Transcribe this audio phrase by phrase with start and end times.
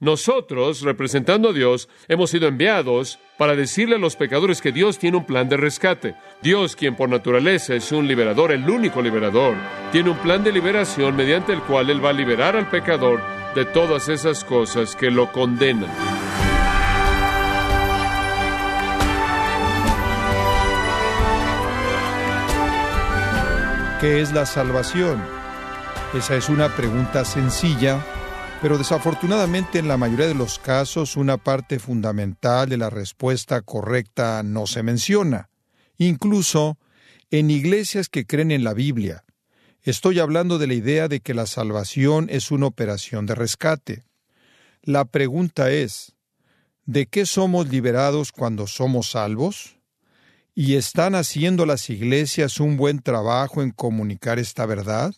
[0.00, 5.18] Nosotros, representando a Dios, hemos sido enviados para decirle a los pecadores que Dios tiene
[5.18, 6.14] un plan de rescate.
[6.40, 9.56] Dios, quien por naturaleza es un liberador, el único liberador,
[9.92, 13.20] tiene un plan de liberación mediante el cual Él va a liberar al pecador
[13.54, 15.90] de todas esas cosas que lo condenan.
[24.00, 25.22] ¿Qué es la salvación?
[26.14, 28.02] Esa es una pregunta sencilla
[28.60, 34.42] pero desafortunadamente en la mayoría de los casos una parte fundamental de la respuesta correcta
[34.42, 35.48] no se menciona.
[35.96, 36.78] Incluso
[37.30, 39.24] en iglesias que creen en la Biblia.
[39.82, 44.04] Estoy hablando de la idea de que la salvación es una operación de rescate.
[44.82, 46.14] La pregunta es,
[46.84, 49.78] ¿de qué somos liberados cuando somos salvos?
[50.54, 55.14] ¿Y están haciendo las iglesias un buen trabajo en comunicar esta verdad?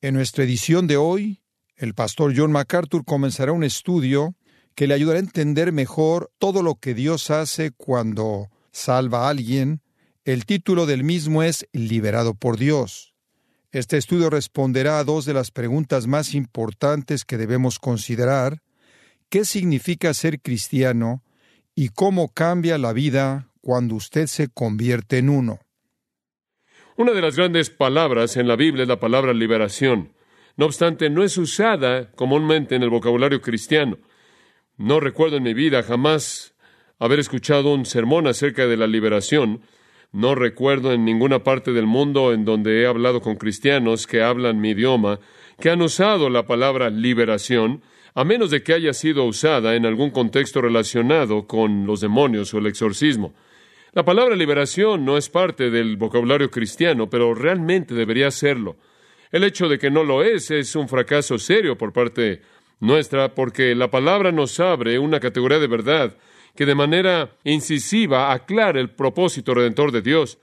[0.00, 1.40] En nuestra edición de hoy,
[1.76, 4.34] el pastor John MacArthur comenzará un estudio
[4.74, 9.80] que le ayudará a entender mejor todo lo que Dios hace cuando salva a alguien.
[10.24, 13.14] El título del mismo es Liberado por Dios.
[13.70, 18.62] Este estudio responderá a dos de las preguntas más importantes que debemos considerar.
[19.28, 21.24] ¿Qué significa ser cristiano
[21.74, 25.58] y cómo cambia la vida cuando usted se convierte en uno?
[26.96, 30.12] Una de las grandes palabras en la Biblia es la palabra liberación.
[30.56, 33.98] No obstante, no es usada comúnmente en el vocabulario cristiano.
[34.76, 36.54] No recuerdo en mi vida jamás
[36.98, 39.62] haber escuchado un sermón acerca de la liberación.
[40.12, 44.60] No recuerdo en ninguna parte del mundo en donde he hablado con cristianos que hablan
[44.60, 45.18] mi idioma
[45.60, 47.82] que han usado la palabra liberación,
[48.14, 52.58] a menos de que haya sido usada en algún contexto relacionado con los demonios o
[52.58, 53.34] el exorcismo.
[53.92, 58.76] La palabra liberación no es parte del vocabulario cristiano, pero realmente debería serlo.
[59.34, 62.42] El hecho de que no lo es es un fracaso serio por parte
[62.78, 66.16] nuestra, porque la palabra nos abre una categoría de verdad
[66.54, 70.38] que de manera incisiva aclara el propósito redentor de Dios.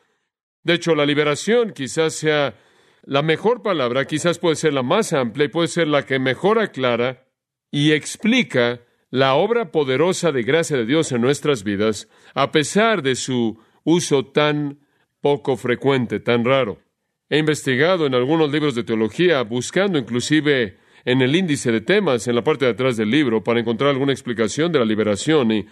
[0.64, 2.56] De hecho, la liberación quizás sea
[3.03, 6.59] la mejor palabra, quizás puede ser la más amplia y puede ser la que mejor
[6.59, 7.30] aclara
[7.72, 13.16] y explica la obra poderosa de gracia de Dios en nuestras vidas, a pesar de
[13.16, 14.80] su uso tan
[15.22, 16.91] poco frecuente, tan raro.
[17.31, 20.75] He investigado en algunos libros de teología, buscando inclusive
[21.06, 24.12] en el índice de temas en la parte de atrás del libro para encontrar alguna
[24.12, 25.66] explicación de la liberación y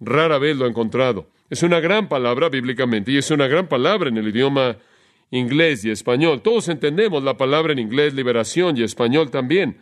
[0.00, 1.28] rara vez lo he encontrado.
[1.50, 4.78] Es una gran palabra bíblicamente y es una gran palabra en el idioma
[5.30, 6.40] inglés y español.
[6.40, 9.76] Todos entendemos la palabra en inglés liberación y español también.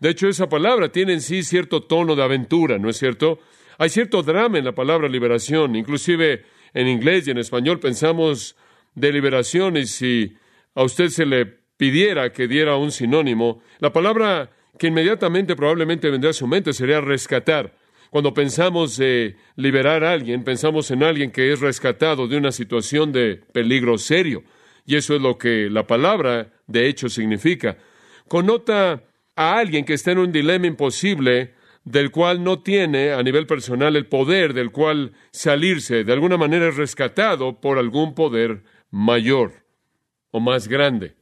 [0.00, 3.38] De hecho, esa palabra tiene en sí cierto tono de aventura, ¿no es cierto?
[3.78, 5.76] Hay cierto drama en la palabra liberación.
[5.76, 8.54] Inclusive en inglés y en español pensamos
[8.94, 10.36] de liberación y si
[10.78, 11.44] a usted se le
[11.76, 17.00] pidiera que diera un sinónimo, la palabra que inmediatamente probablemente vendría a su mente sería
[17.00, 17.74] rescatar.
[18.10, 23.10] Cuando pensamos de liberar a alguien, pensamos en alguien que es rescatado de una situación
[23.10, 24.44] de peligro serio.
[24.86, 27.76] Y eso es lo que la palabra de hecho significa.
[28.28, 29.02] Connota
[29.34, 33.96] a alguien que está en un dilema imposible del cual no tiene a nivel personal
[33.96, 36.04] el poder del cual salirse.
[36.04, 38.62] De alguna manera es rescatado por algún poder
[38.92, 39.67] mayor
[40.30, 41.14] o más grande.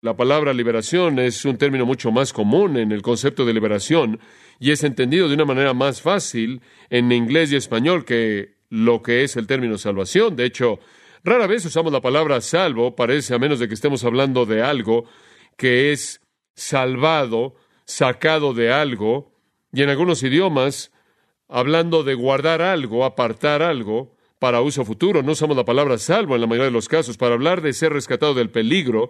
[0.00, 4.18] La palabra liberación es un término mucho más común en el concepto de liberación
[4.58, 6.60] y es entendido de una manera más fácil
[6.90, 10.34] en inglés y español que lo que es el término salvación.
[10.34, 10.80] De hecho,
[11.22, 15.04] rara vez usamos la palabra salvo, parece a menos de que estemos hablando de algo
[15.56, 16.20] que es
[16.54, 17.54] salvado,
[17.84, 19.32] sacado de algo,
[19.72, 20.90] y en algunos idiomas,
[21.48, 25.22] hablando de guardar algo, apartar algo, para uso futuro.
[25.22, 27.16] No usamos la palabra salvo en la mayoría de los casos.
[27.16, 29.08] Para hablar de ser rescatado del peligro,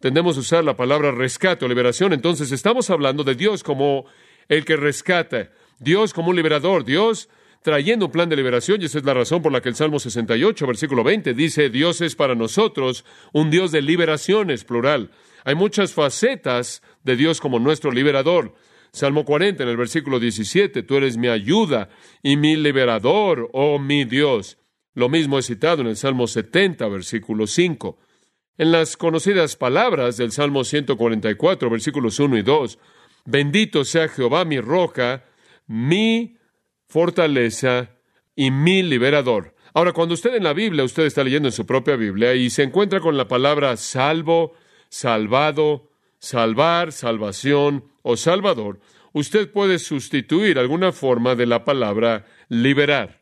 [0.00, 2.14] tendemos a usar la palabra rescate o liberación.
[2.14, 4.06] Entonces estamos hablando de Dios como
[4.48, 7.28] el que rescata, Dios como un liberador, Dios
[7.60, 9.98] trayendo un plan de liberación, y esa es la razón por la que el Salmo
[9.98, 13.04] 68, versículo 20, dice, Dios es para nosotros
[13.34, 15.10] un Dios de liberaciones, plural.
[15.44, 18.54] Hay muchas facetas de Dios como nuestro liberador.
[18.92, 21.90] Salmo 40, en el versículo 17, tú eres mi ayuda
[22.22, 24.56] y mi liberador, oh mi Dios.
[24.94, 27.98] Lo mismo es citado en el Salmo 70, versículo 5.
[28.58, 32.78] En las conocidas palabras del Salmo 144, versículos 1 y 2,
[33.24, 35.24] bendito sea Jehová mi roca,
[35.66, 36.36] mi
[36.88, 37.90] fortaleza
[38.34, 39.54] y mi liberador.
[39.74, 42.64] Ahora, cuando usted en la Biblia, usted está leyendo en su propia Biblia y se
[42.64, 44.54] encuentra con la palabra salvo,
[44.88, 48.80] salvado, salvar, salvación o salvador,
[49.12, 53.19] usted puede sustituir alguna forma de la palabra liberar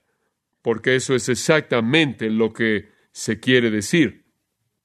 [0.69, 4.27] porque eso es exactamente lo que se quiere decir.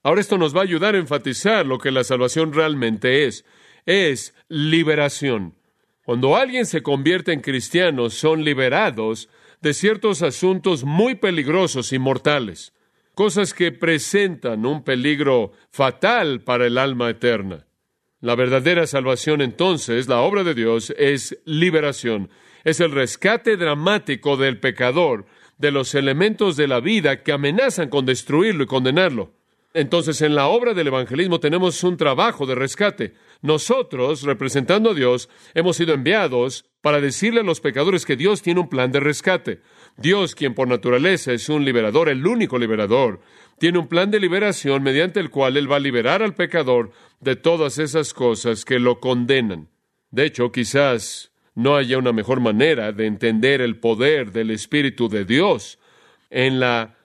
[0.02, 3.44] Ahora esto nos va a ayudar a enfatizar lo que la salvación realmente es.
[3.86, 5.56] Es liberación.
[6.06, 9.28] Cuando alguien se convierte en cristiano, son liberados
[9.60, 12.74] de ciertos asuntos muy peligrosos y mortales,
[13.14, 17.68] cosas que presentan un peligro fatal para el alma eterna.
[18.22, 22.30] La verdadera salvación entonces, la obra de Dios, es liberación,
[22.64, 25.26] es el rescate dramático del pecador
[25.64, 29.32] de los elementos de la vida que amenazan con destruirlo y condenarlo.
[29.74, 33.14] Entonces, en la obra del evangelismo tenemos un trabajo de rescate.
[33.42, 38.60] Nosotros, representando a Dios, hemos sido enviados para decirle a los pecadores que Dios tiene
[38.60, 39.62] un plan de rescate.
[39.96, 43.22] Dios, quien por naturaleza es un liberador, el único liberador,
[43.58, 47.38] tiene un plan de liberación mediante el cual Él va a liberar al pecador de
[47.38, 49.70] todas esas cosas que lo condenan.
[50.12, 55.26] De hecho, quizás no haya una mejor manera de entender el poder del Espíritu de
[55.26, 55.80] Dios
[56.30, 56.98] en la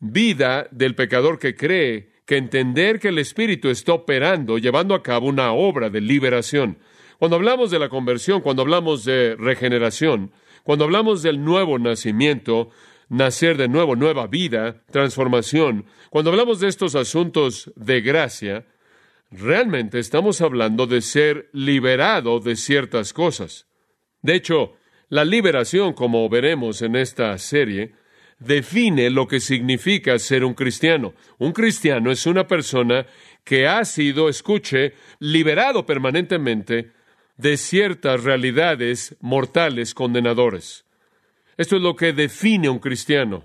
[0.00, 5.28] vida del pecador que cree que entender que el Espíritu está operando, llevando a cabo
[5.28, 6.78] una obra de liberación.
[7.18, 10.32] Cuando hablamos de la conversión, cuando hablamos de regeneración,
[10.64, 12.70] cuando hablamos del nuevo nacimiento,
[13.08, 18.66] nacer de nuevo, nueva vida, transformación, cuando hablamos de estos asuntos de gracia,
[19.30, 23.66] realmente estamos hablando de ser liberado de ciertas cosas.
[24.22, 24.76] De hecho,
[25.08, 27.92] la liberación, como veremos en esta serie,
[28.38, 31.14] define lo que significa ser un cristiano.
[31.38, 33.06] Un cristiano es una persona
[33.44, 36.92] que ha sido, escuche, liberado permanentemente
[37.36, 40.84] de ciertas realidades mortales condenadores.
[41.56, 43.44] Esto es lo que define un cristiano.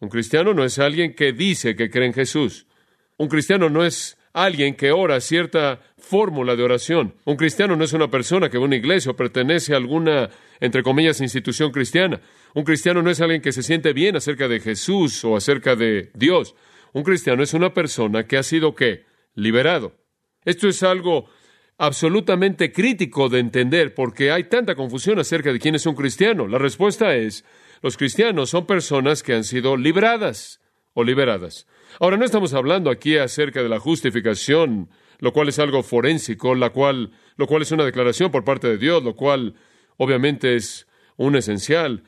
[0.00, 2.66] Un cristiano no es alguien que dice que cree en Jesús.
[3.16, 7.14] Un cristiano no es alguien que ora cierta fórmula de oración.
[7.24, 10.30] Un cristiano no es una persona que va a una iglesia o pertenece a alguna,
[10.60, 12.20] entre comillas, institución cristiana.
[12.54, 16.10] Un cristiano no es alguien que se siente bien acerca de Jesús o acerca de
[16.14, 16.54] Dios.
[16.92, 19.04] Un cristiano es una persona que ha sido qué?
[19.34, 19.96] Liberado.
[20.44, 21.28] Esto es algo
[21.78, 26.46] absolutamente crítico de entender porque hay tanta confusión acerca de quién es un cristiano.
[26.46, 27.44] La respuesta es,
[27.82, 30.60] los cristianos son personas que han sido libradas
[30.92, 31.66] o liberadas.
[31.98, 34.88] Ahora, no estamos hablando aquí acerca de la justificación,
[35.18, 38.78] lo cual es algo forénsico, la cual, lo cual es una declaración por parte de
[38.78, 39.54] Dios, lo cual
[39.96, 42.04] obviamente es un esencial.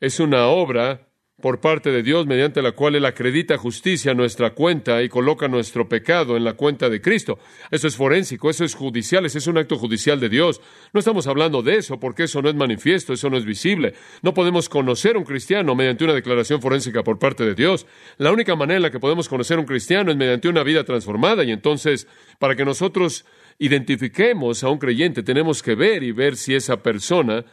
[0.00, 1.08] Es una obra
[1.42, 5.48] por parte de Dios mediante la cual Él acredita justicia a nuestra cuenta y coloca
[5.48, 7.38] nuestro pecado en la cuenta de Cristo.
[7.70, 10.62] Eso es forénsico, eso es judicial, ese es un acto judicial de Dios.
[10.94, 13.92] No estamos hablando de eso porque eso no es manifiesto, eso no es visible.
[14.22, 17.86] No podemos conocer a un cristiano mediante una declaración forénsica por parte de Dios.
[18.16, 20.84] La única manera en la que podemos conocer a un cristiano es mediante una vida
[20.84, 22.06] transformada y entonces,
[22.38, 23.26] para que nosotros
[23.58, 27.44] identifiquemos a un creyente, tenemos que ver y ver si esa persona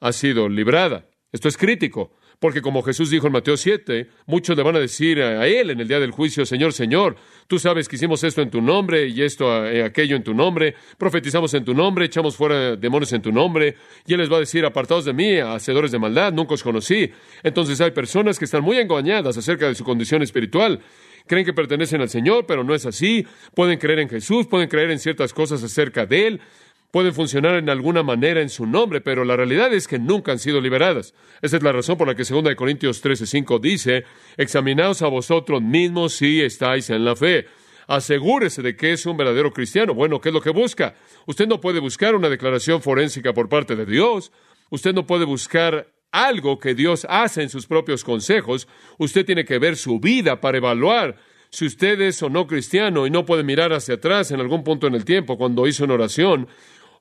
[0.00, 1.06] ha sido librada.
[1.30, 2.12] Esto es crítico.
[2.40, 5.80] Porque como Jesús dijo en Mateo 7, muchos le van a decir a Él en
[5.80, 7.16] el día del juicio, Señor, Señor,
[7.48, 10.76] tú sabes que hicimos esto en tu nombre y esto, eh, aquello en tu nombre,
[10.98, 13.74] profetizamos en tu nombre, echamos fuera demonios en tu nombre,
[14.06, 17.10] y Él les va a decir, apartados de mí, hacedores de maldad, nunca os conocí.
[17.42, 20.80] Entonces hay personas que están muy engañadas acerca de su condición espiritual.
[21.26, 23.26] Creen que pertenecen al Señor, pero no es así.
[23.54, 26.40] Pueden creer en Jesús, pueden creer en ciertas cosas acerca de Él,
[26.90, 30.38] pueden funcionar en alguna manera en su nombre, pero la realidad es que nunca han
[30.38, 31.14] sido liberadas.
[31.42, 34.04] Esa es la razón por la que 2 Corintios 13:5 dice,
[34.36, 37.46] examinaos a vosotros mismos si estáis en la fe.
[37.86, 39.94] Asegúrese de que es un verdadero cristiano.
[39.94, 40.94] Bueno, ¿qué es lo que busca?
[41.26, 44.30] Usted no puede buscar una declaración forénsica por parte de Dios.
[44.70, 48.68] Usted no puede buscar algo que Dios hace en sus propios consejos.
[48.98, 51.16] Usted tiene que ver su vida para evaluar
[51.50, 54.86] si usted es o no cristiano y no puede mirar hacia atrás en algún punto
[54.86, 56.48] en el tiempo cuando hizo una oración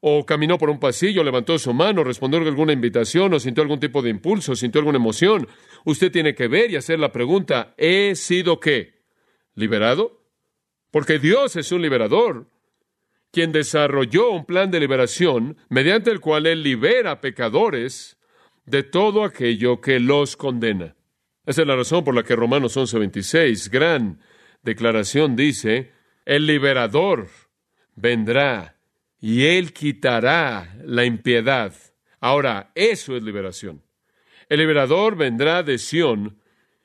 [0.02, 4.02] o caminó por un pasillo, levantó su mano, respondió alguna invitación o sintió algún tipo
[4.02, 5.48] de impulso, sintió alguna emoción,
[5.86, 9.02] usted tiene que ver y hacer la pregunta, ¿he sido qué?
[9.56, 10.22] ¿Liberado?
[10.92, 12.48] Porque Dios es un liberador,
[13.32, 18.18] quien desarrolló un plan de liberación mediante el cual Él libera a pecadores
[18.66, 20.96] de todo aquello que los condena.
[21.46, 24.20] Esa es la razón por la que Romanos 11:26, gran
[24.64, 25.94] declaración, dice,
[26.26, 27.30] el liberador
[27.96, 28.77] vendrá
[29.20, 31.74] y Él quitará la impiedad.
[32.20, 33.82] Ahora, eso es liberación.
[34.50, 36.40] El liberador vendrá de Sión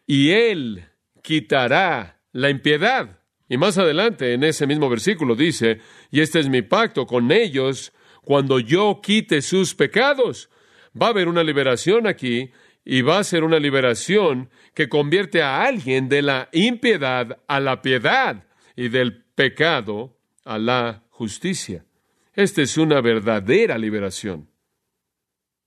[0.06, 0.84] y Él
[1.22, 3.20] quitará la impiedad.
[3.48, 7.92] Y más adelante, en ese mismo versículo, dice, y este es mi pacto con ellos
[8.22, 10.48] cuando yo quite sus pecados.
[11.00, 12.50] Va a haber una liberación aquí
[12.84, 17.82] y va a ser una liberación que convierte a alguien de la impiedad a la
[17.82, 21.84] piedad y del pecado a la justicia.
[22.34, 24.48] Esta es una verdadera liberación.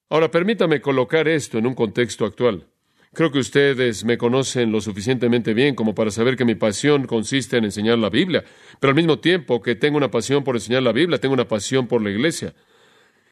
[0.09, 2.67] Ahora, permítame colocar esto en un contexto actual.
[3.13, 7.57] Creo que ustedes me conocen lo suficientemente bien como para saber que mi pasión consiste
[7.57, 8.43] en enseñar la Biblia,
[8.79, 11.87] pero al mismo tiempo que tengo una pasión por enseñar la Biblia, tengo una pasión
[11.87, 12.53] por la iglesia.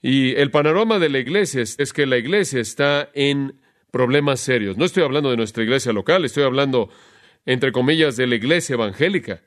[0.01, 3.59] Y el panorama de la iglesia es, que la iglesia está en
[3.91, 4.77] problemas serios.
[4.77, 6.89] No estoy hablando de nuestra iglesia local, estoy hablando,
[7.45, 9.41] entre comillas, de la iglesia evangélica.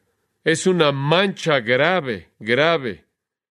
[0.45, 3.06] Es una mancha grave, grave,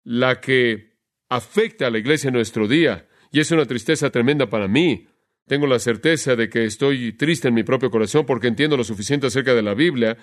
[0.04, 0.97] la que
[1.28, 3.07] afecta a la iglesia en nuestro día.
[3.33, 5.09] Y es una tristeza tremenda para mí.
[5.47, 9.26] Tengo la certeza de que estoy triste en mi propio corazón porque entiendo lo suficiente
[9.26, 10.16] acerca de la Biblia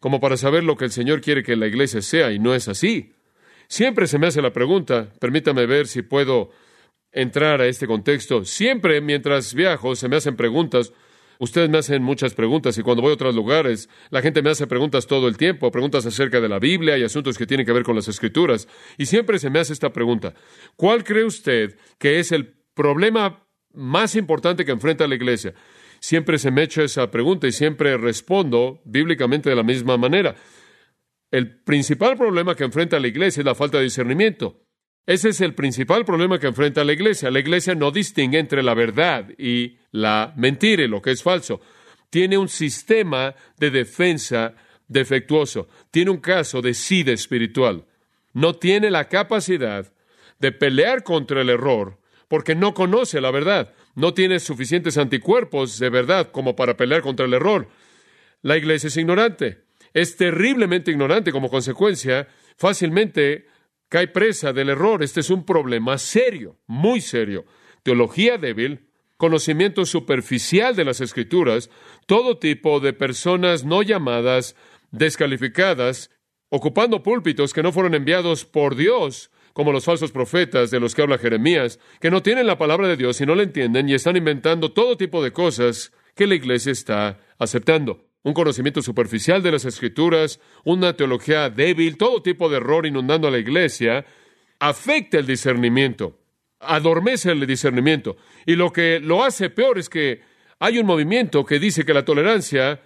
[0.00, 2.68] como para saber lo que el Señor quiere que la iglesia sea y no es
[2.68, 3.12] así.
[3.68, 6.50] Siempre se me hace la pregunta, permítame ver si puedo
[7.10, 8.44] entrar a este contexto.
[8.44, 10.92] Siempre mientras viajo se me hacen preguntas.
[11.38, 14.66] Ustedes me hacen muchas preguntas y cuando voy a otros lugares, la gente me hace
[14.66, 17.82] preguntas todo el tiempo, preguntas acerca de la Biblia y asuntos que tienen que ver
[17.82, 18.68] con las escrituras.
[18.96, 20.34] Y siempre se me hace esta pregunta.
[20.76, 25.54] ¿Cuál cree usted que es el problema más importante que enfrenta la iglesia?
[26.00, 30.36] Siempre se me echa esa pregunta y siempre respondo bíblicamente de la misma manera.
[31.30, 34.65] El principal problema que enfrenta la iglesia es la falta de discernimiento.
[35.06, 37.30] Ese es el principal problema que enfrenta la iglesia.
[37.30, 41.60] La iglesia no distingue entre la verdad y la mentira y lo que es falso.
[42.10, 44.54] Tiene un sistema de defensa
[44.88, 45.68] defectuoso.
[45.90, 47.84] Tiene un caso de sida espiritual.
[48.32, 49.92] No tiene la capacidad
[50.40, 51.98] de pelear contra el error
[52.28, 53.72] porque no conoce la verdad.
[53.94, 57.68] No tiene suficientes anticuerpos de verdad como para pelear contra el error.
[58.42, 63.46] La iglesia es ignorante es terriblemente ignorante como consecuencia, fácilmente
[63.88, 65.02] cae presa del error.
[65.02, 67.44] Este es un problema serio, muy serio.
[67.82, 71.70] Teología débil, conocimiento superficial de las escrituras,
[72.06, 74.56] todo tipo de personas no llamadas,
[74.90, 76.10] descalificadas,
[76.48, 81.02] ocupando púlpitos que no fueron enviados por Dios, como los falsos profetas de los que
[81.02, 84.16] habla Jeremías, que no tienen la palabra de Dios y no la entienden y están
[84.16, 89.64] inventando todo tipo de cosas que la iglesia está aceptando un conocimiento superficial de las
[89.66, 94.04] escrituras, una teología débil, todo tipo de error inundando a la iglesia,
[94.58, 96.18] afecta el discernimiento,
[96.58, 98.16] adormece el discernimiento.
[98.44, 100.22] Y lo que lo hace peor es que
[100.58, 102.82] hay un movimiento que dice que la tolerancia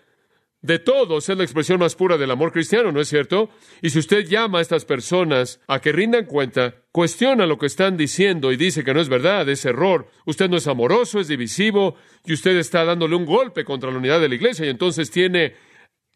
[0.60, 3.48] de todos es la expresión más pura del amor cristiano, ¿no es cierto?
[3.80, 7.96] Y si usted llama a estas personas a que rindan cuenta, cuestiona lo que están
[7.96, 11.96] diciendo y dice que no es verdad, es error, usted no es amoroso, es divisivo
[12.24, 15.54] y usted está dándole un golpe contra la unidad de la iglesia y entonces tiene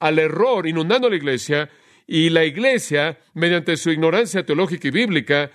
[0.01, 1.71] al error inundando la iglesia
[2.07, 5.51] y la iglesia, mediante su ignorancia teológica y bíblica,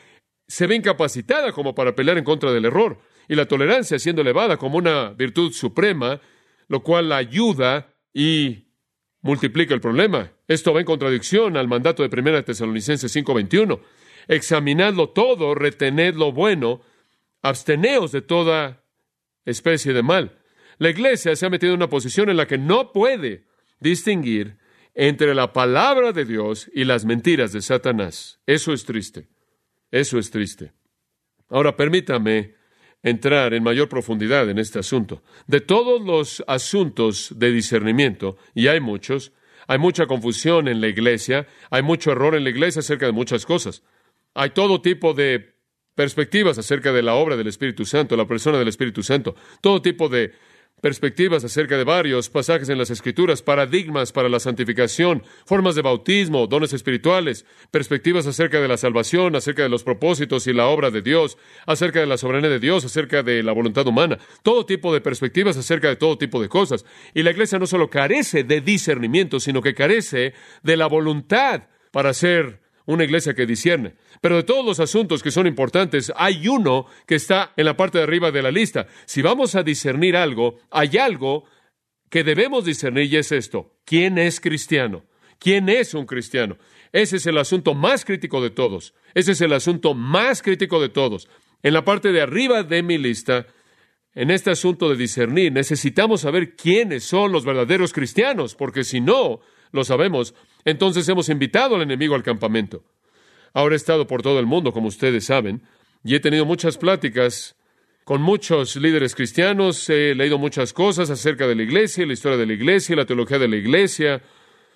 [0.48, 4.58] se ve incapacitada como para pelear en contra del error y la tolerancia siendo elevada
[4.58, 6.20] como una virtud suprema,
[6.68, 8.70] lo cual la ayuda y
[9.22, 10.32] multiplica el problema.
[10.48, 13.80] Esto va en contradicción al mandato de 1 Tesalonicenses 5:21.
[14.30, 16.82] Examinadlo todo, retened lo bueno,
[17.42, 18.84] absteneos de toda
[19.44, 20.38] especie de mal.
[20.78, 23.48] La iglesia se ha metido en una posición en la que no puede
[23.80, 24.60] distinguir
[24.94, 28.40] entre la palabra de Dios y las mentiras de Satanás.
[28.46, 29.30] Eso es triste.
[29.90, 30.74] Eso es triste.
[31.50, 32.54] Ahora permítame
[33.02, 35.24] entrar en mayor profundidad en este asunto.
[35.48, 39.32] De todos los asuntos de discernimiento, y hay muchos,
[39.66, 43.48] hay mucha confusión en la iglesia, hay mucho error en la iglesia acerca de muchas
[43.48, 43.82] cosas.
[44.34, 45.56] Hay todo tipo de
[45.96, 50.08] perspectivas acerca de la obra del Espíritu Santo, la persona del Espíritu Santo, todo tipo
[50.08, 50.34] de
[50.82, 56.48] perspectivas acerca de varios pasajes en las Escrituras, paradigmas para la santificación, formas de bautismo,
[56.48, 61.02] dones espirituales, perspectivas acerca de la salvación, acerca de los propósitos y la obra de
[61.02, 65.02] Dios, acerca de la soberanía de Dios, acerca de la voluntad humana, todo tipo de
[65.02, 66.86] perspectivas acerca de todo tipo de cosas.
[67.14, 70.34] Y la iglesia no solo carece de discernimiento, sino que carece
[70.64, 73.94] de la voluntad para ser una iglesia que discierne.
[74.20, 78.00] Pero de todos los asuntos que son importantes, hay uno que está en la parte
[78.00, 78.88] de arriba de la lista.
[79.06, 81.44] Si vamos a discernir algo, hay algo
[82.10, 83.76] que debemos discernir y es esto.
[83.86, 85.06] ¿Quién es cristiano?
[85.38, 86.58] ¿Quién es un cristiano?
[86.92, 88.96] Ese es el asunto más crítico de todos.
[89.14, 91.30] Ese es el asunto más crítico de todos.
[91.62, 93.46] En la parte de arriba de mi lista,
[94.16, 99.42] en este asunto de discernir, necesitamos saber quiénes son los verdaderos cristianos, porque si no
[99.72, 100.34] lo sabemos,
[100.66, 102.84] entonces hemos invitado al enemigo al campamento.
[103.54, 105.64] Ahora he estado por todo el mundo, como ustedes saben,
[106.04, 107.56] y he tenido muchas pláticas
[108.04, 112.48] con muchos líderes cristianos, he leído muchas cosas acerca de la iglesia, la historia de
[112.48, 114.24] la iglesia, la teología de la iglesia,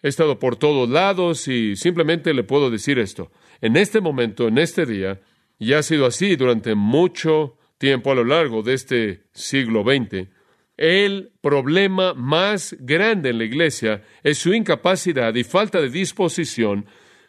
[0.04, 3.32] he estado por todos lados y simplemente le puedo decir esto.
[3.62, 5.22] En este momento, en este día,
[5.58, 10.28] y ha sido así durante mucho tiempo a lo largo de este siglo XX,
[10.77, 16.86] el problema más grande en la iglesia es su incapacidad y falta de disposición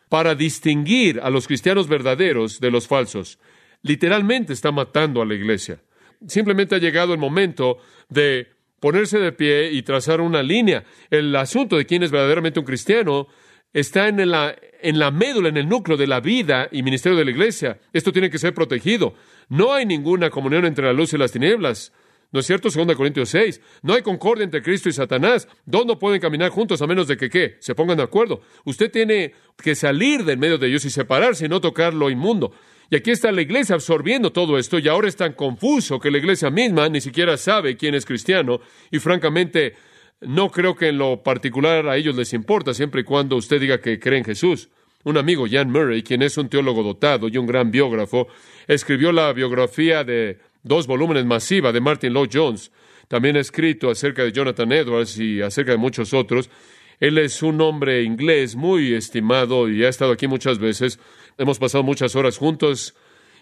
[0.08, 3.38] para distinguir a los cristianos verdaderos de los falsos.
[3.82, 5.80] Literalmente está matando a la iglesia.
[6.26, 8.48] Simplemente ha llegado el momento de
[8.80, 10.84] ponerse de pie y trazar una línea.
[11.10, 13.28] El asunto de quién es verdaderamente un cristiano
[13.72, 17.24] está en la, en la médula, en el núcleo de la vida y ministerio de
[17.24, 17.78] la iglesia.
[17.92, 19.14] Esto tiene que ser protegido.
[19.48, 21.92] No hay ninguna comunión entre la luz y las tinieblas.
[22.34, 22.68] ¿No es cierto?
[22.68, 23.60] 2 Corintios 6.
[23.82, 25.46] No hay concordia entre Cristo y Satanás.
[25.66, 27.58] Dos no pueden caminar juntos a menos de que, ¿qué?
[27.60, 28.40] Se pongan de acuerdo.
[28.64, 32.52] Usted tiene que salir del medio de ellos y separarse y no tocar lo inmundo.
[32.90, 36.18] Y aquí está la iglesia absorbiendo todo esto y ahora es tan confuso que la
[36.18, 38.58] iglesia misma ni siquiera sabe quién es cristiano
[38.90, 39.74] y francamente
[40.20, 43.80] no creo que en lo particular a ellos les importa siempre y cuando usted diga
[43.80, 44.70] que cree en Jesús.
[45.04, 48.26] Un amigo, Jan Murray, quien es un teólogo dotado y un gran biógrafo,
[48.66, 52.72] escribió la biografía de dos volúmenes masiva de Martin Lloyd Jones.
[53.06, 56.50] También ha escrito acerca de Jonathan Edwards y acerca de muchos otros.
[56.98, 60.98] Él es un hombre inglés muy estimado y ha estado aquí muchas veces.
[61.38, 62.94] Hemos pasado muchas horas juntos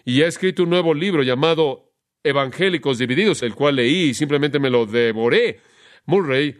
[0.03, 4.69] y ha escrito un nuevo libro llamado Evangélicos Divididos, el cual leí y simplemente me
[4.69, 5.61] lo devoré.
[6.05, 6.57] Murray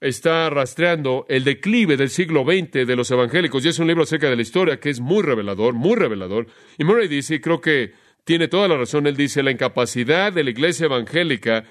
[0.00, 4.30] está rastreando el declive del siglo XX de los evangélicos y es un libro acerca
[4.30, 6.46] de la historia que es muy revelador, muy revelador.
[6.78, 7.92] Y Murray dice, y creo que
[8.26, 9.06] tiene toda la razón.
[9.06, 11.64] Él dice la incapacidad de la iglesia evangélica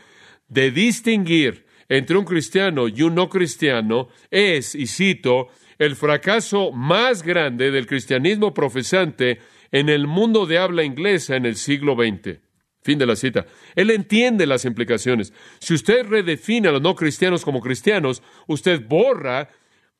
[0.47, 7.24] de distinguir entre un cristiano y un no cristiano es, y cito, el fracaso más
[7.24, 9.39] grande del cristianismo profesante
[9.71, 12.39] en el mundo de habla inglesa en el siglo XX.
[12.81, 13.45] Fin de la cita.
[13.75, 15.33] Él entiende las implicaciones.
[15.59, 19.50] Si usted redefine a los no cristianos como cristianos, usted borra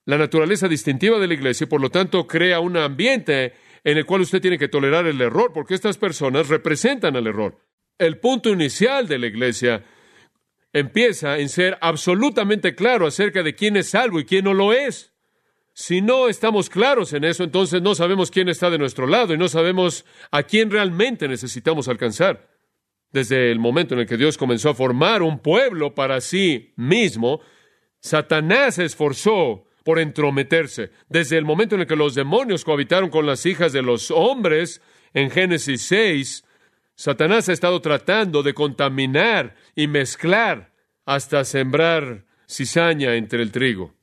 [0.06, 3.54] la naturaleza distintiva de la iglesia y por lo tanto crea un ambiente
[3.86, 7.60] en el cual usted tiene que tolerar el error, porque estas personas representan el error.
[8.00, 9.86] El punto inicial de la iglesia
[10.74, 15.14] empieza en ser absolutamente claro acerca de quién es salvo y quién no lo es.
[15.74, 19.38] Si no estamos claros en eso, entonces no sabemos quién está de nuestro lado y
[19.38, 22.50] no sabemos a quién realmente necesitamos alcanzar.
[23.12, 27.40] Desde el momento en el que Dios comenzó a formar un pueblo para sí mismo,
[28.00, 30.90] Satanás se esforzó por entrometerse.
[31.08, 34.82] Desde el momento en el que los demonios cohabitaron con las hijas de los hombres,
[35.14, 36.44] en Génesis 6,
[36.96, 40.74] Satanás ha estado tratando de contaminar y mezclar
[41.06, 43.94] hasta sembrar cizaña entre el trigo.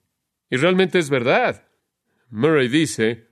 [0.49, 1.66] Y realmente es verdad.
[2.31, 3.27] Murray dice,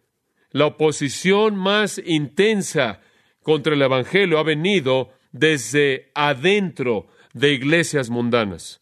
[0.51, 3.01] la oposición más intensa
[3.45, 8.81] contra el Evangelio ha venido desde adentro de iglesias mundanas.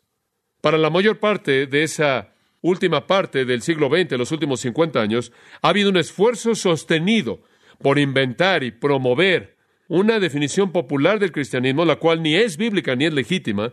[0.62, 5.32] Para la mayor parte de esa última parte del siglo XX, los últimos 50 años,
[5.62, 7.42] ha habido un esfuerzo sostenido
[7.80, 9.56] por inventar y promover
[9.88, 13.72] una definición popular del cristianismo, la cual ni es bíblica ni es legítima,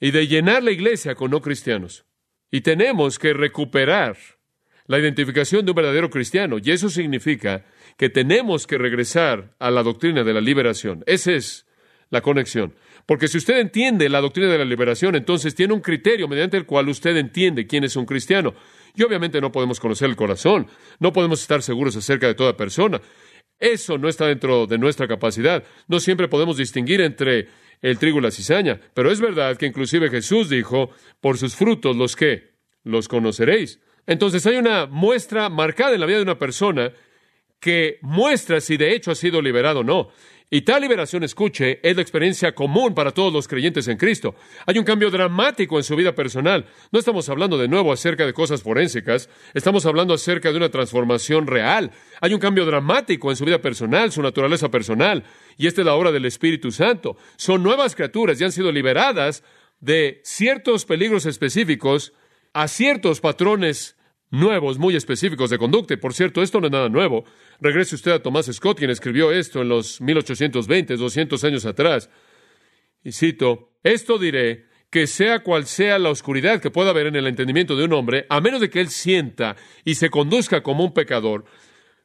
[0.00, 2.04] y de llenar la iglesia con no cristianos.
[2.50, 4.16] Y tenemos que recuperar
[4.86, 7.64] la identificación de un verdadero cristiano, y eso significa
[7.96, 11.04] que tenemos que regresar a la doctrina de la liberación.
[11.06, 11.66] Esa es
[12.10, 12.74] la conexión.
[13.06, 16.64] Porque si usted entiende la doctrina de la liberación, entonces tiene un criterio mediante el
[16.64, 18.54] cual usted entiende quién es un cristiano.
[18.94, 20.68] Y obviamente no podemos conocer el corazón,
[21.00, 23.00] no podemos estar seguros acerca de toda persona.
[23.58, 25.64] Eso no está dentro de nuestra capacidad.
[25.88, 27.48] No siempre podemos distinguir entre
[27.82, 30.90] el trigo y la cizaña, pero es verdad que inclusive Jesús dijo,
[31.20, 33.80] por sus frutos los que los conoceréis.
[34.06, 36.92] Entonces hay una muestra marcada en la vida de una persona
[37.60, 40.08] que muestra si de hecho ha sido liberado o no.
[40.50, 44.34] Y tal liberación, escuche, es la experiencia común para todos los creyentes en Cristo.
[44.66, 46.66] Hay un cambio dramático en su vida personal.
[46.92, 51.46] No estamos hablando de nuevo acerca de cosas forensicas, estamos hablando acerca de una transformación
[51.46, 51.90] real.
[52.20, 55.24] Hay un cambio dramático en su vida personal, su naturaleza personal,
[55.56, 57.16] y esta es la obra del Espíritu Santo.
[57.36, 59.42] Son nuevas criaturas y han sido liberadas
[59.80, 62.12] de ciertos peligros específicos
[62.52, 63.96] a ciertos patrones
[64.30, 65.94] nuevos, muy específicos de conducta.
[65.94, 67.24] Y por cierto, esto no es nada nuevo.
[67.60, 72.10] Regrese usted a Tomás Scott, quien escribió esto en los 1820, 200 años atrás.
[73.02, 77.26] Y cito, esto diré, que sea cual sea la oscuridad que pueda haber en el
[77.26, 80.94] entendimiento de un hombre, a menos de que él sienta y se conduzca como un
[80.94, 81.44] pecador,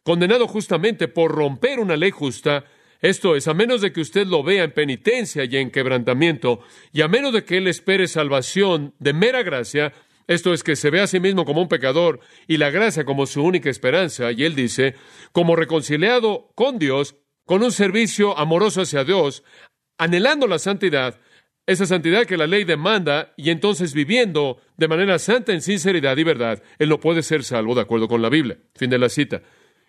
[0.02, 2.66] condenado justamente por romper una ley justa,
[3.00, 7.02] esto es, a menos de que usted lo vea en penitencia y en quebrantamiento, y
[7.02, 9.94] a menos de que él espere salvación de mera gracia,
[10.30, 13.26] esto es que se ve a sí mismo como un pecador y la gracia como
[13.26, 14.32] su única esperanza.
[14.32, 14.94] Y él dice,
[15.32, 17.16] como reconciliado con Dios,
[17.46, 19.44] con un servicio amoroso hacia Dios,
[19.98, 21.20] anhelando la santidad,
[21.66, 26.24] esa santidad que la ley demanda, y entonces viviendo de manera santa en sinceridad y
[26.24, 28.60] verdad, él no puede ser salvo de acuerdo con la Biblia.
[28.76, 29.42] Fin de la cita.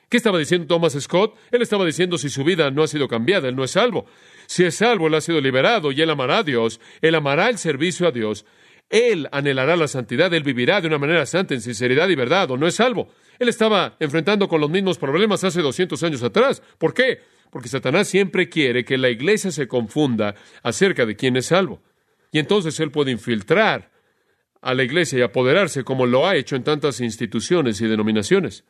[0.09, 1.37] ¿Qué estaba diciendo Thomas Scott?
[1.51, 4.07] Él estaba diciendo si su vida no ha sido cambiada, él no es salvo.
[4.47, 7.59] Si es salvo, él ha sido liberado y él amará a Dios, él amará el
[7.59, 8.47] servicio a Dios,
[8.91, 12.57] él anhelará la santidad, él vivirá de una manera santa en sinceridad y verdad, o
[12.57, 13.09] no es salvo.
[13.39, 16.61] Él estaba enfrentando con los mismos problemas hace 200 años atrás.
[16.77, 17.21] ¿Por qué?
[17.51, 21.81] Porque Satanás siempre quiere que la iglesia se confunda acerca de quién es salvo.
[22.33, 23.91] Y entonces él puede infiltrar
[24.61, 28.65] a la iglesia y apoderarse como lo ha hecho en tantas instituciones y denominaciones.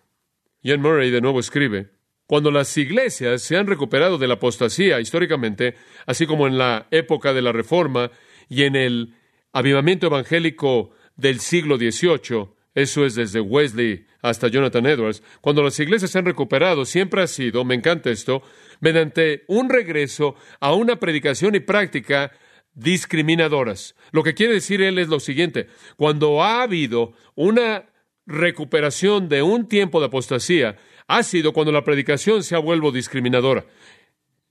[0.62, 1.90] Ian Murray de nuevo escribe,
[2.26, 5.74] cuando las iglesias se han recuperado de la apostasía históricamente,
[6.06, 8.11] así como en la época de la Reforma
[8.48, 9.14] y en el
[9.52, 16.10] avivamiento evangélico del siglo XVIII, eso es desde Wesley hasta Jonathan Edwards, cuando las iglesias
[16.10, 18.42] se han recuperado, siempre ha sido, me encanta esto,
[18.80, 22.32] mediante un regreso a una predicación y práctica
[22.74, 23.96] discriminadoras.
[24.12, 27.86] Lo que quiere decir él es lo siguiente, cuando ha habido una
[28.26, 30.76] recuperación de un tiempo de apostasía,
[31.08, 33.66] ha sido cuando la predicación se ha vuelto discriminadora.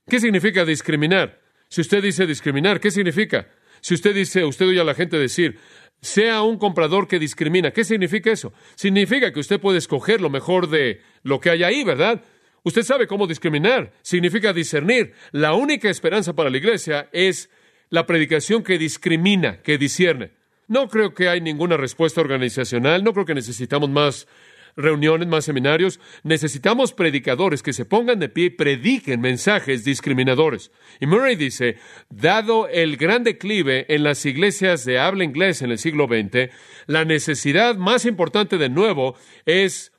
[0.06, 1.40] ¿Qué significa discriminar?
[1.68, 3.48] Si usted dice discriminar, ¿qué significa?
[3.80, 5.58] Si usted dice, usted oye a la gente decir,
[6.00, 8.52] sea un comprador que discrimina, ¿qué significa eso?
[8.74, 12.22] Significa que usted puede escoger lo mejor de lo que hay ahí, ¿verdad?
[12.62, 15.14] Usted sabe cómo discriminar, significa discernir.
[15.32, 17.50] La única esperanza para la iglesia es
[17.88, 20.32] la predicación que discrimina, que discierne.
[20.68, 24.28] No creo que hay ninguna respuesta organizacional, no creo que necesitamos más
[24.76, 26.00] reuniones, más seminarios.
[26.22, 30.70] Necesitamos predicadores que se pongan de pie y prediquen mensajes discriminadores.
[31.00, 31.76] Y Murray dice,
[32.08, 36.50] dado el gran declive en las iglesias de habla inglesa en el siglo XX,
[36.86, 39.92] la necesidad más importante de nuevo es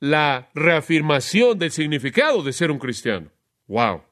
[0.00, 3.30] la reafirmación del significado de ser un cristiano.
[3.66, 4.02] ¡Wow!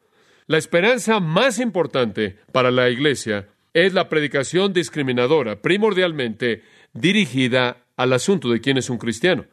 [0.46, 8.50] La esperanza más importante para la iglesia es la predicación discriminadora, primordialmente dirigida al asunto
[8.50, 9.46] de quién es un cristiano.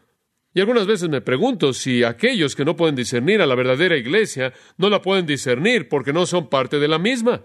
[0.54, 4.54] Y algunas veces me pregunto si aquellos que no pueden discernir a la verdadera iglesia
[4.78, 7.44] no la pueden discernir porque no son parte de la misma.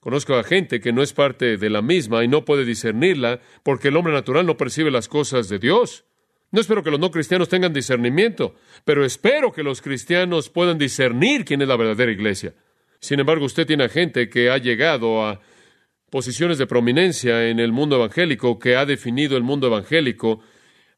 [0.00, 3.88] Conozco a gente que no es parte de la misma y no puede discernirla porque
[3.88, 6.04] el hombre natural no percibe las cosas de Dios.
[6.50, 11.44] No espero que los no cristianos tengan discernimiento, pero espero que los cristianos puedan discernir
[11.44, 12.54] quién es la verdadera iglesia.
[12.98, 15.40] Sin embargo, usted tiene gente que ha llegado a
[16.10, 20.42] posiciones de prominencia en el mundo evangélico, que ha definido el mundo evangélico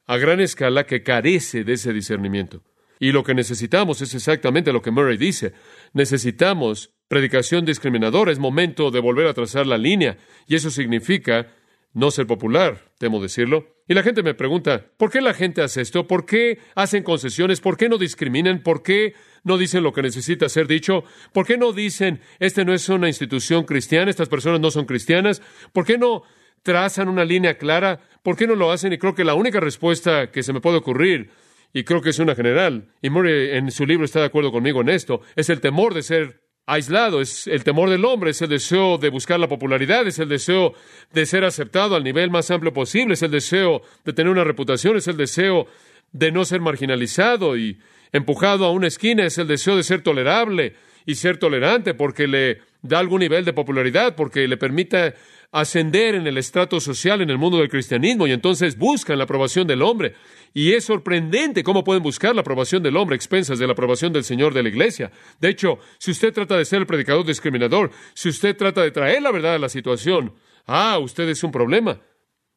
[0.07, 2.62] a gran escala, que carece de ese discernimiento.
[2.99, 5.55] Y lo que necesitamos es exactamente lo que Murray dice.
[5.93, 8.31] Necesitamos predicación discriminadora.
[8.31, 10.19] Es momento de volver a trazar la línea.
[10.47, 11.49] Y eso significa
[11.95, 13.77] no ser popular, temo decirlo.
[13.88, 16.07] Y la gente me pregunta, ¿por qué la gente hace esto?
[16.07, 17.61] ¿Por qué hacen concesiones?
[17.61, 18.62] ¿Por qué no discriminan?
[18.62, 21.05] ¿Por qué no dicen lo que necesita ser dicho?
[21.33, 25.43] ¿Por qué no dicen, este no es una institución cristiana, estas personas no son cristianas?
[25.73, 26.23] ¿Por qué no
[26.62, 28.01] trazan una línea clara?
[28.22, 28.92] ¿Por qué no lo hacen?
[28.92, 31.31] Y creo que la única respuesta que se me puede ocurrir,
[31.72, 34.81] y creo que es una general, y Murray en su libro está de acuerdo conmigo
[34.81, 38.48] en esto, es el temor de ser aislado, es el temor del hombre, es el
[38.48, 40.75] deseo de buscar la popularidad, es el deseo
[41.12, 44.96] de ser aceptado al nivel más amplio posible, es el deseo de tener una reputación,
[44.96, 45.66] es el deseo
[46.12, 47.79] de no ser marginalizado y
[48.12, 50.75] empujado a una esquina, es el deseo de ser tolerable
[51.07, 55.14] y ser tolerante porque le da algún nivel de popularidad, porque le permite
[55.53, 59.67] ascender en el estrato social en el mundo del cristianismo y entonces buscan la aprobación
[59.67, 60.15] del hombre.
[60.55, 64.12] Y es sorprendente cómo pueden buscar la aprobación del hombre a expensas de la aprobación
[64.12, 65.12] del Señor de la iglesia.
[65.41, 69.23] De hecho, si usted trata de ser el predicador discriminador, si usted trata de traer
[69.23, 70.33] la verdad a la situación,
[70.67, 72.01] ah, usted es un problema.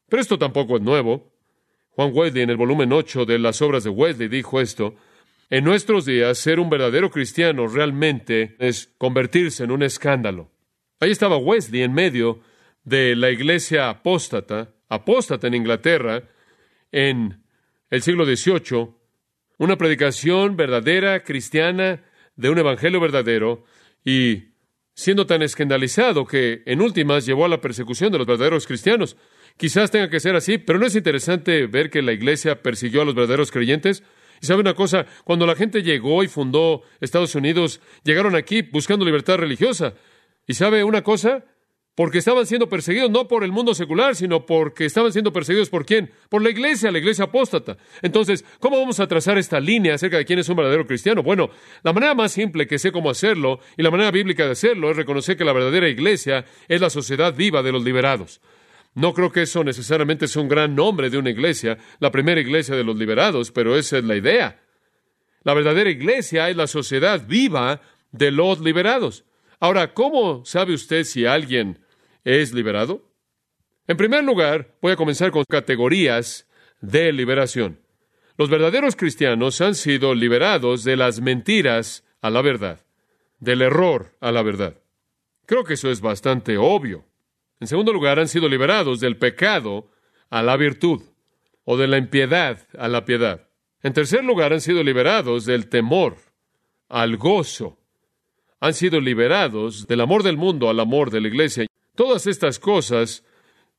[0.07, 1.33] Pero esto tampoco es nuevo.
[1.91, 4.95] Juan Wesley, en el volumen 8 de las obras de Wesley, dijo esto.
[5.49, 10.49] En nuestros días, ser un verdadero cristiano realmente es convertirse en un escándalo.
[10.99, 12.41] Ahí estaba Wesley en medio
[12.85, 16.23] de la iglesia apóstata, apóstata en Inglaterra,
[16.91, 17.43] en
[17.89, 18.91] el siglo XVIII,
[19.57, 22.03] una predicación verdadera, cristiana,
[22.35, 23.65] de un evangelio verdadero,
[24.03, 24.55] y
[24.93, 29.17] siendo tan escandalizado que en últimas llevó a la persecución de los verdaderos cristianos.
[29.57, 33.05] Quizás tenga que ser así, pero ¿no es interesante ver que la iglesia persiguió a
[33.05, 34.03] los verdaderos creyentes?
[34.41, 39.05] Y sabe una cosa, cuando la gente llegó y fundó Estados Unidos, llegaron aquí buscando
[39.05, 39.95] libertad religiosa.
[40.45, 41.45] ¿Y sabe una cosa?
[41.95, 45.85] Porque estaban siendo perseguidos no por el mundo secular, sino porque estaban siendo perseguidos por
[45.85, 46.11] quién?
[46.29, 47.77] Por la iglesia, la iglesia apóstata.
[48.01, 51.23] Entonces, ¿cómo vamos a trazar esta línea acerca de quién es un verdadero cristiano?
[51.23, 51.49] Bueno,
[51.83, 54.97] la manera más simple que sé cómo hacerlo y la manera bíblica de hacerlo es
[54.97, 58.41] reconocer que la verdadera iglesia es la sociedad viva de los liberados.
[58.93, 62.75] No creo que eso necesariamente sea un gran nombre de una iglesia, la primera iglesia
[62.75, 64.61] de los liberados, pero esa es la idea.
[65.43, 67.81] La verdadera iglesia es la sociedad viva
[68.11, 69.23] de los liberados.
[69.59, 71.84] Ahora, ¿cómo sabe usted si alguien
[72.25, 73.01] es liberado?
[73.87, 76.47] En primer lugar, voy a comenzar con categorías
[76.81, 77.79] de liberación.
[78.37, 82.85] Los verdaderos cristianos han sido liberados de las mentiras a la verdad,
[83.39, 84.81] del error a la verdad.
[85.45, 87.05] Creo que eso es bastante obvio.
[87.59, 89.89] En segundo lugar, han sido liberados del pecado
[90.29, 91.03] a la virtud
[91.63, 93.47] o de la impiedad a la piedad.
[93.83, 96.17] En tercer lugar, han sido liberados del temor
[96.89, 97.77] al gozo.
[98.59, 101.67] Han sido liberados del amor del mundo al amor de la iglesia.
[101.95, 103.23] Todas estas cosas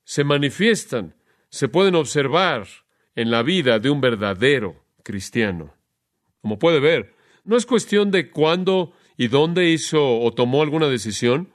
[0.05, 1.15] se manifiestan,
[1.49, 2.67] se pueden observar
[3.15, 5.75] en la vida de un verdadero cristiano.
[6.41, 11.53] Como puede ver, No es cuestión de cuándo y dónde hizo o tomó alguna decisión.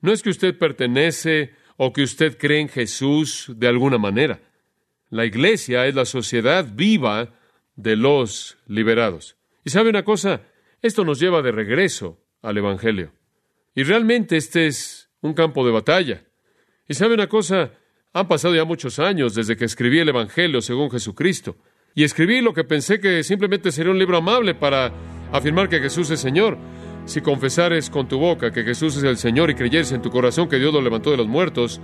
[0.00, 4.40] No es que usted pertenece o que usted cree en Jesús de alguna manera.
[5.10, 7.34] La iglesia es la sociedad viva
[7.74, 9.36] de los liberados.
[9.64, 10.42] Y sabe una cosa,
[10.82, 13.12] esto nos lleva de regreso al Evangelio.
[13.74, 16.22] Y realmente este es un campo de batalla.
[16.86, 17.72] Y sabe una cosa,
[18.12, 21.56] han pasado ya muchos años desde que escribí el Evangelio según Jesucristo.
[21.94, 24.92] Y escribí lo que pensé que simplemente sería un libro amable para
[25.32, 26.58] afirmar que Jesús es Señor.
[27.06, 30.48] Si confesares con tu boca que Jesús es el Señor y creyeres en tu corazón
[30.48, 31.80] que Dios lo levantó de los muertos,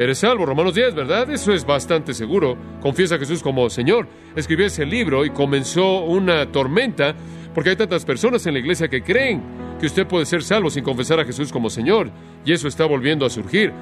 [0.00, 0.46] eres salvo.
[0.46, 1.30] Romanos 10, ¿verdad?
[1.30, 2.56] Eso es bastante seguro.
[2.80, 4.08] Confiesa a Jesús como Señor.
[4.34, 7.14] Escribí ese libro y comenzó una tormenta
[7.54, 9.42] porque hay tantas personas en la iglesia que creen
[9.78, 12.10] que usted puede ser salvo sin confesar a Jesús como Señor.
[12.46, 13.72] Y eso está volviendo a surgir.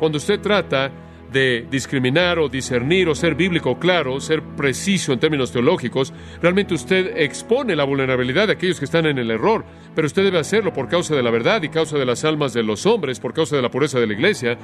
[0.00, 0.90] Cuando usted trata
[1.30, 6.12] de discriminar o discernir o ser bíblico claro, ser preciso en términos teológicos,
[6.42, 9.64] realmente usted expone la vulnerabilidad de aquellos que están en el error,
[9.94, 12.62] pero usted debe hacerlo por causa de la verdad y causa de las almas de
[12.62, 14.58] los hombres, por causa de la pureza de la iglesia.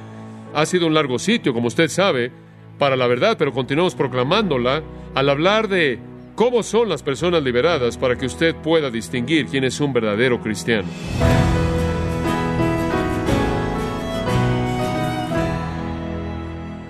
[0.55, 2.31] Ha sido un largo sitio, como usted sabe,
[2.79, 4.81] para la verdad, pero continuamos proclamándola
[5.13, 5.99] al hablar de
[6.35, 10.87] cómo son las personas liberadas para que usted pueda distinguir quién es un verdadero cristiano.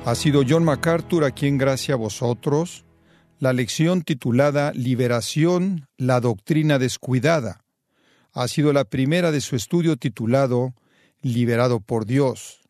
[0.05, 2.85] Ha sido John MacArthur aquí en Gracia a vosotros,
[3.39, 7.65] la lección titulada Liberación, la doctrina descuidada.
[8.31, 10.75] Ha sido la primera de su estudio titulado
[11.23, 12.64] Liberado por Dios.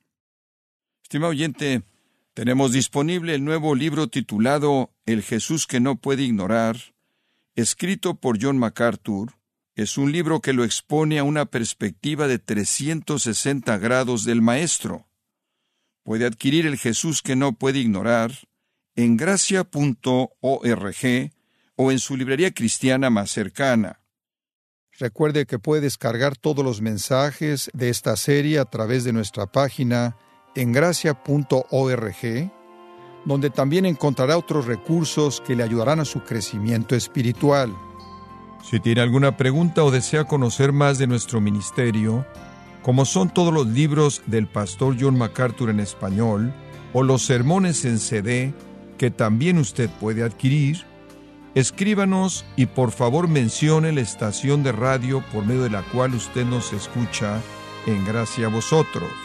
[1.06, 1.84] Estimado oyente,
[2.34, 6.96] tenemos disponible el nuevo libro titulado El Jesús que no puede ignorar,
[7.54, 9.36] escrito por John MacArthur.
[9.76, 15.06] Es un libro que lo expone a una perspectiva de 360 grados del Maestro
[16.02, 18.32] puede adquirir el Jesús que no puede ignorar
[18.96, 20.30] en gracia.org
[21.76, 24.00] o en su librería cristiana más cercana.
[24.98, 30.18] Recuerde que puede descargar todos los mensajes de esta serie a través de nuestra página
[30.56, 32.52] en gracia.org,
[33.26, 37.76] donde también encontrará otros recursos que le ayudarán a su crecimiento espiritual.
[38.64, 42.26] Si tiene alguna pregunta o desea conocer más de nuestro ministerio,
[42.82, 46.54] como son todos los libros del pastor John MacArthur en español,
[46.94, 48.54] o los sermones en CD
[48.98, 50.86] que también usted puede adquirir,
[51.54, 56.46] escríbanos y por favor mencione la estación de radio por medio de la cual usted
[56.46, 57.42] nos escucha
[57.86, 59.25] en gracia a vosotros.